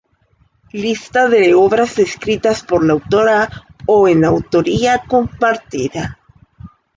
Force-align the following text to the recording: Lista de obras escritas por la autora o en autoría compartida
Lista 0.73 1.27
de 1.29 1.53
obras 1.53 1.99
escritas 1.99 2.63
por 2.63 2.83
la 2.83 2.93
autora 2.93 3.67
o 3.85 4.07
en 4.07 4.25
autoría 4.25 5.03
compartida 5.07 6.17